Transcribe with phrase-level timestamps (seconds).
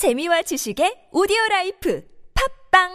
[0.00, 2.02] 재미와 지식의 오디오 라이프
[2.72, 2.88] 팟빵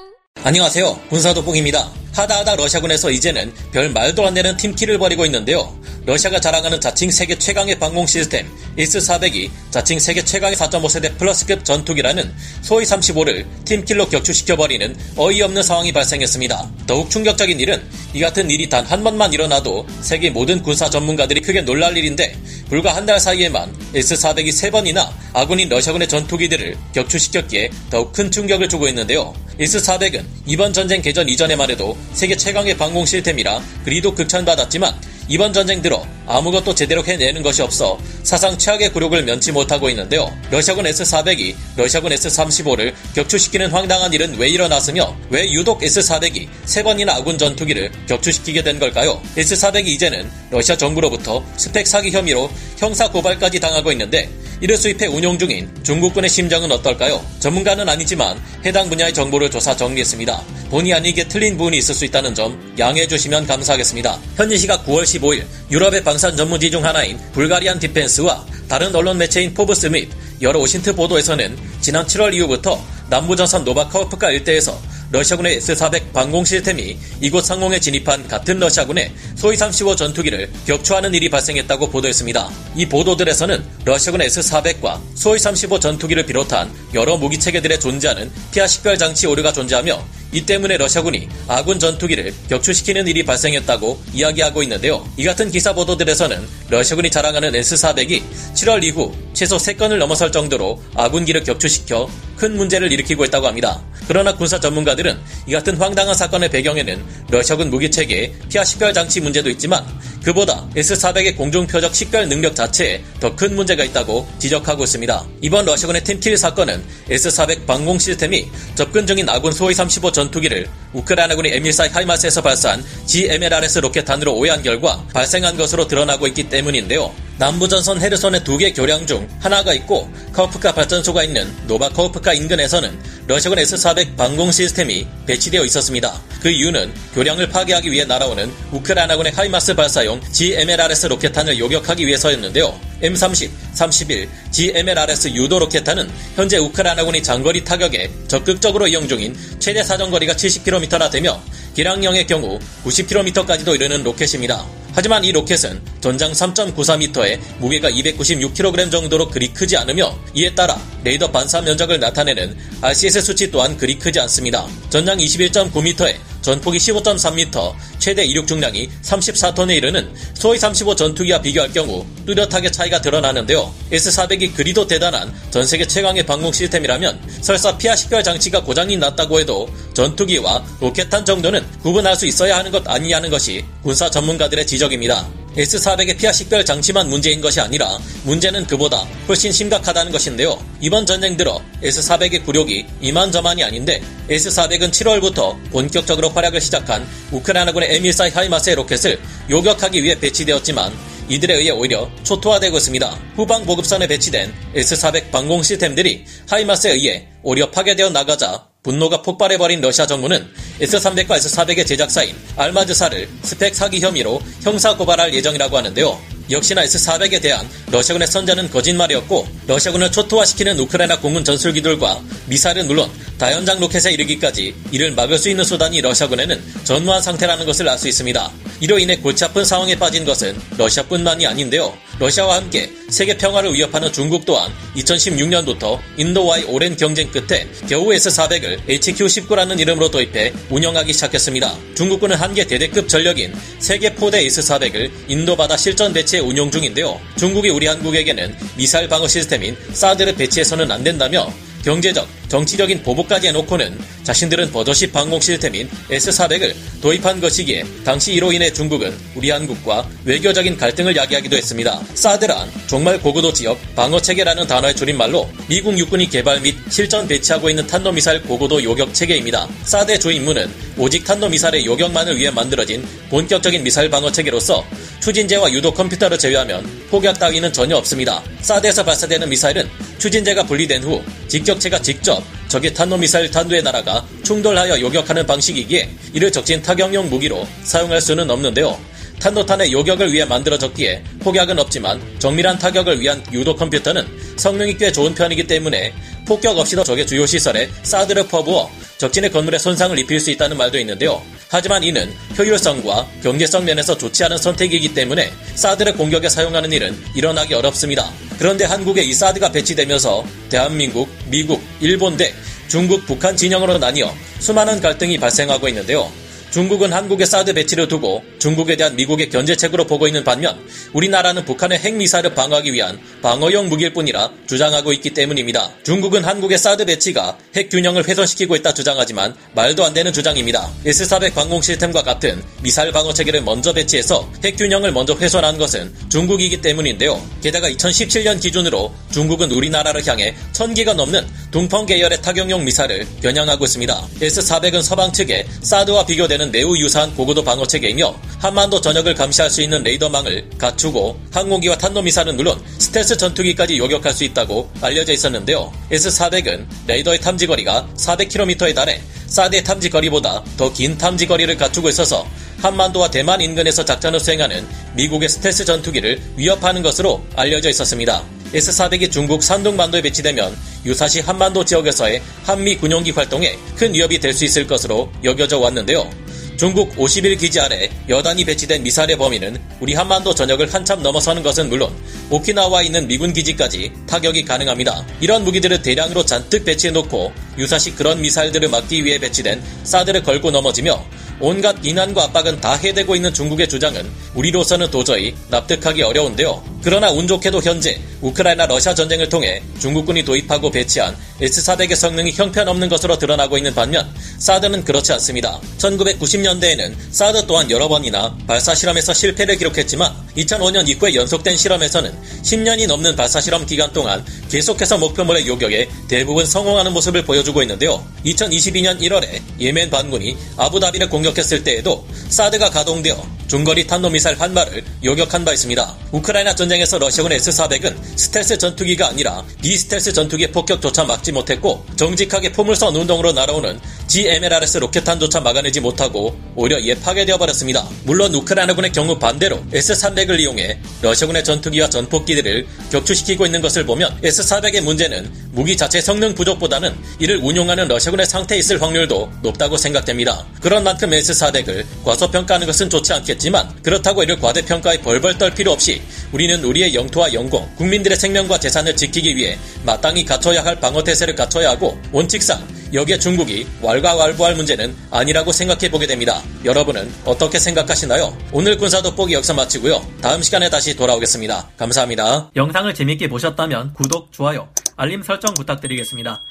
[0.43, 1.01] 안녕하세요.
[1.07, 2.04] 군사 도봉입니다.
[2.15, 5.77] 하다하다 러시아군에서 이제는 별 말도 안 되는 팀킬을 벌이고 있는데요.
[6.05, 8.47] 러시아가 자랑하는 자칭 세계 최강의 방공 시스템
[8.77, 12.31] S-400이 자칭 세계 최강의 4.5세대 플러스급 전투기라는
[12.61, 16.69] 수호이 35를 팀킬로 격추시켜버리는 어이없는 상황이 발생했습니다.
[16.87, 17.83] 더욱 충격적인 일은
[18.13, 22.37] 이 같은 일이 단 한 번만 일어나도 세계 모든 군사 전문가들이 크게 놀랄 일인데
[22.69, 29.33] 불과 한 달 사이에만 S-400이 3번이나 아군인 러시아군의 전투기들을 격추시켰기에 더욱 큰 충격을 주고 있는데요.
[29.59, 34.93] S-400은 이번 전쟁 개전 이전에만 해도 세계 최강의 방공 시스템이라 그리도 극찬받았지만
[35.29, 40.31] 이번 전쟁 들어 아무것도 제대로 해내는 것이 없어 사상 최악의 굴욕을 면치 못하고 있는데요.
[40.49, 47.37] 러시아군 S-400이 러시아군 S-35를 격추시키는 황당한 일은 왜 일어났으며 왜 유독 S-400이 세 번이나 아군
[47.37, 49.21] 전투기를 격추시키게 된 걸까요?
[49.37, 54.29] S-400이 이제는 러시아 정부로부터 스펙 사기 혐의로 형사 고발까지 당하고 있는데
[54.61, 57.23] 이를 수입해 운용 중인 중국군의 심정은 어떨까요?
[57.39, 60.41] 전문가는 아니지만 해당 분야의 정보를 조사 정리했습니다.
[60.69, 64.19] 본의 아니게 틀린 부분이 있을 수 있다는 점 양해해 주시면 감사하겠습니다.
[64.35, 69.87] 현지 시각 9월 15일 유럽의 방산 전문지 중 하나인 Bulgarian Defence와 다른 언론 매체인 Forbes
[69.87, 70.09] 및
[70.41, 74.79] 여러 OSINT 보도에서는 지난 7월 이후부터 남부전선 노바카우프카 일대에서
[75.11, 81.89] 러시아군의 S-400 방공 시스템이 이곳 상공에 진입한 같은 러시아군의 수호이 35 전투기를 격추하는 일이 발생했다고
[81.89, 82.49] 보도했습니다.
[82.75, 89.27] 이 보도들에서는 러시아군 S-400과 소위 35 전투기를 비롯한 여러 무기 체계들에 존재하는 피하 식별 장치
[89.27, 95.07] 오류가 존재하며 이 때문에 러시아군이 아군 전투기를 격추시키는 일이 발생했다고 이야기하고 있는데요.
[95.15, 98.21] 이 같은 기사 보도들에서는 러시아군이 자랑하는 S-400이
[98.53, 103.81] 7월 이후 최소 3건을 넘어설 정도로 아군기를 격추시켜 큰 문제를 일으키고 있다고 합니다.
[104.07, 105.17] 그러나 군사 전문가들은
[105.47, 109.85] 이 같은 황당한 사건의 배경에는 러시아군 무기체계의 피하 식별 장치 문제도 있지만
[110.23, 115.25] 그보다 S-400의 공중 표적 식별 능력 자체에 더 큰 문제가 있다고 지적하고 있습니다.
[115.41, 121.89] 이번 러시아군의 팀킬 사건은 S-400 방공 시스템이 접근 중인 아군 수호이 35 전투기를 우크라이나군이 M142
[121.89, 127.13] 하이마스에서 발사한 GMLRS 로켓탄으로 오해한 결과 발생한 것으로 드러나고 있기 때문인데요.
[127.37, 132.97] 남부전선 헤르손의 두 개 교량 중 하나가 있고 카우프카 발전소가 있는 노바 카우프카 인근에서는
[133.27, 136.21] 러시아군 S-400 방공 시스템이 배치되어 있었습니다.
[136.43, 142.79] 그 이유는 교량을 파괴하기 위해 날아오는 우크라이나군의 하이마스 발사용 GMLRS 로켓탄을 요격하기 위해서였는데요.
[143.01, 151.09] M30, 31, GMLRS 유도 로켓탄은 현재 우크라이나군이 장거리 타격에 적극적으로 이용 중인 최대 사정거리가 70km나
[151.09, 151.41] 되며
[151.73, 154.65] 개량형의 경우 90km까지도 이르는 로켓입니다.
[154.93, 161.61] 하지만 이 로켓은 전장 3.94m에 무게가 296kg 정도로 그리 크지 않으며 이에 따라 레이더 반사
[161.61, 164.67] 면적을 나타내는 RCS 수치 또한 그리 크지 않습니다.
[164.89, 172.69] 전장 21.9m에 전폭이 15.3m, 최대 이륙 중량이 34톤에 이르는 수호이 35 전투기와 비교할 경우 뚜렷하게
[172.69, 173.73] 차이가 드러나는데요.
[173.91, 179.67] S-400이 그리도 대단한 전 세계 최강의 방공 시스템이라면 설사 피아 식별 장치가 고장이 났다고 해도
[179.95, 185.44] 전투기와 로켓탄 정도는 구분할 수 있어야 하는 것 아니냐는 것이 군사 전문가들의 지적입니다.
[185.57, 190.61] S-400의 피아 식별 장치만 문제인 것이 아니라 문제는 그보다 훨씬 심각하다는 것인데요.
[190.81, 198.75] 이번 전쟁 들어 S-400의 굴욕이 이만저만이 아닌데 S-400은 7월부터 본격적으로 활약을 시작한 우크라이나군의 M142 하이마스의
[198.75, 200.93] 로켓을 요격하기 위해 배치되었지만
[201.29, 203.19] 이들에 의해 오히려 초토화되고 있습니다.
[203.35, 210.47] 후방 보급선에 배치된 S-400 방공 시스템들이 하이마스에 의해 오히려 파괴되어 나가자 분노가 폭발해버린 러시아 정부는
[210.79, 216.21] S-300과 S-400의 제작사인 알마즈사를 스펙 사기 혐의로 형사 고발할 예정이라고 하는데요.
[216.51, 223.09] 역시나 S-400에 대한 러시아군의 선전은 거짓말이었고 러시아군을 초토화시키는 우크라이나 공군 전술기들과 미사일은 물론
[223.39, 228.51] 다연장 로켓에 이르기까지 이를 막을 수 있는 수단이 러시아군에는 전무한 상태라는 것을 알 수 있습니다.
[228.81, 231.97] 이로 인해 골치 아픈 상황에 빠진 것은 러시아뿐만이 아닌데요.
[232.19, 239.79] 러시아와 함께 세계 평화를 위협하는 중국 또한 2016년부터 인도와의 오랜 경쟁 끝에 겨우 S-400을 HQ-19라는
[239.79, 241.75] 이름으로 도입해 운영하기 시작했습니다.
[241.95, 247.19] 중국군은 한개 대대급 전력인 세계 포대 S-400을 인도 바다 실전 배치에 운용 중인데요.
[247.37, 251.51] 중국이 우리 한국에게는 미사일 방어 시스템인 사드를 배치해서는 안 된다며
[251.85, 259.13] 경제적, 정치적인 보복까지 해놓고는 자신들은 버젓이 방공 시스템인 S-400을 도입한 것이기에 당시 이로 인해 중국은
[259.35, 262.01] 우리 한국과 외교적인 갈등을 야기하기도 했습니다.
[262.15, 268.41] 사드란 정말 고고도 지역 방어체계라는 단어의 줄임말로 미국 육군이 개발 및 실전 배치하고 있는 탄도미사일
[268.41, 269.67] 고고도 요격 체계입니다.
[269.83, 270.67] 사드의 주 임무는
[270.97, 274.83] 오직 탄도미사일의 요격만을 위해 만들어진 본격적인 미사일 방어체계로서
[275.19, 278.43] 추진제와 유도 컴퓨터를 제외하면 폭약 따위는 전혀 없습니다.
[278.61, 286.09] 사드에서 발사되는 미사일은 추진제가 분리된 후 직격체가 직접 적의 탄도미사일 탄두에 날아가 충돌하여 요격하는 방식이기에
[286.33, 289.14] 이를 적진 타격용 무기로 사용할 수는 없는데요.
[289.45, 294.25] 탄도탄의 요격을 위해 만들어졌기에 폭약은 없지만 정밀한 타격을 위한 유도 컴퓨터는
[294.57, 296.11] 성능이 꽤 좋은 편이기 때문에
[296.47, 298.89] 폭격 없이도 적의 주요 시설에 사드를 퍼부어
[299.19, 301.43] 적진의 건물에 손상을 입힐 수 있다는 말도 있는데요.
[301.69, 308.27] 하지만 이는 효율성과 경제성 면에서 좋지 않은 선택이기 때문에 사드를 공격에 사용하는 일은 일어나기 어렵습니다.
[308.57, 312.51] 그런데 한국에 이 사드가 배치되면서 대한민국, 미국, 일본 대
[312.87, 316.31] 중국, 북한 진영으로 나뉘어 수많은 갈등이 발생하고 있는데요.
[316.75, 320.77] 중국은 한국의 사드 배치를 두고 중국에 대한 미국의 견제책으로 보고 있는 반면
[321.13, 325.89] 우리나라는 북한의 핵미사일을 방어하기 위한 방어용 무기일 뿐이라 주장하고 있기 때문입니다.
[326.03, 330.91] 중국은 한국의 사드 배치가 핵 균형을 훼손시키고 있다 주장하지만 말도 안 되는 주장입니다.
[331.05, 336.81] S-400 방공 시스템과 같은 미사일 방어 체계를 먼저 배치해서 핵 균형을 먼저 훼손한 것은 중국이기
[336.81, 337.41] 때문인데요.
[337.63, 344.27] 게다가 2017년 기준으로 중국은 우리나라를 향해 1000기가 넘는 둥펑 계열의 타격용 미사일을 겨냥하고 있습니다.
[344.41, 350.03] S-400은 서방 측의 사드와 비교되는 매우 유사한 고고도 방어 체계이며 한반도 전역을 감시할 수 있는
[350.03, 355.91] 레이더망을 갖추고 항공기와 탄도미사일은 물론 스텔스 전투기까지 요격할 수 있다고 알려져 있었는데요.
[356.11, 362.47] S-400은 레이더의 탐지 거리가 400km에 달해 사드의 탐지 거리보다 더 긴 탐지 거리를 갖추고 있어서
[362.81, 364.85] 한반도와 대만 인근에서 작전을 수행하는
[365.15, 368.43] 미국의 스텔스 전투기를 위협하는 것으로 알려져 있었습니다.
[368.73, 370.75] S-400이 중국 산둥반도에 배치되면
[371.05, 376.29] 유사시 한반도 지역에서의 한미 군용기 활동에 큰 위협이 될 수 있을 것으로 여겨져 왔는데요.
[376.77, 382.13] 중국 50일 기지 아래 여단이 배치된 미사일의 범위는 우리 한반도 전역을 한참 넘어서는 것은 물론
[382.49, 385.25] 오키나와에 있는 미군 기지까지 타격이 가능합니다.
[385.39, 391.23] 이런 무기들을 대량으로 잔뜩 배치해놓고 유사시 그런 미사일들을 막기 위해 배치된 사드를 걸고 넘어지며
[391.61, 396.94] 온갖 비난과 압박은 다 해대고 있는 중국의 주장은 우리로서는 도저히 납득하기 어려운데요.
[397.05, 403.37] 그러나 운 좋게도 현재 우크라이나 러시아 전쟁을 통해 중국군이 도입하고 배치한 S-400의 성능이 형편없는 것으로
[403.37, 405.79] 드러나고 있는 반면 사드는 그렇지 않습니다.
[405.99, 413.35] 1990년대에는 사드 또한 여러 번이나 발사 실험에서 실패를 기록했지만 2005년 이후에 연속된 실험에서는 10년이 넘는
[413.35, 418.25] 발사 실험 기간 동안 계속해서 목표물의 요격에 대부분 성공하는 모습을 보여주고 있는데요.
[418.47, 425.73] 2022년 1월에 예멘 반군이 아부다비를 공격했을 때에도 사드가 가동되어 중거리 탄도미사일 한 발을 요격한 바
[425.73, 426.15] 있습니다.
[426.31, 433.15] 우크라이나 전쟁 에서 러시아군 S-400은 스텔스 전투기가 아니라 비스텔스 전투기의 폭격조차 막지 못했고 정직하게 포물선
[433.15, 438.07] 운동으로 날아오는 GMLRS 로켓탄조차 막아내지 못하고 오히려 이에 파괴되어 버렸습니다.
[438.23, 445.51] 물론 우크라이나군의 경우 반대로 S-300을 이용해 러시아군의 전투기와 전폭기들을 격추시키고 있는 것을 보면 S-400의 문제는
[445.71, 450.65] 무기 자체 성능 부족보다는 이를 운용하는 러시아군의 상태에 있을 확률도 높다고 생각됩니다.
[450.81, 456.83] 그런 만큼 S-400을 과소평가하는 것은 좋지 않겠지만 그렇다고 이를 과대평가에 벌벌 떨 필요 없이 우리는
[456.83, 462.94] 우리의 영토와 영공, 국민들의 생명과 재산을 지키기 위해 마땅히 갖춰야 할 방어태세를 갖춰야 하고 원칙상
[463.13, 466.61] 여기에 중국이 왈가왈부할 문제는 아니라고 생각해 보게 됩니다.
[466.83, 468.55] 여러분은 어떻게 생각하시나요?
[468.71, 470.25] 오늘 군사 돋보기 여기서 마치고요.
[470.41, 471.89] 다음 시간에 다시 돌아오겠습니다.
[471.97, 472.71] 감사합니다.
[472.75, 476.61] 영상을 재밌게 보셨다면 구독, 좋아요, 알림 설정 부탁드리겠습니다.